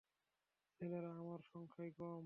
ছেলেরা, 0.75 1.11
আমরা 1.13 1.37
সংখ্যায় 1.53 1.91
কম। 1.91 2.19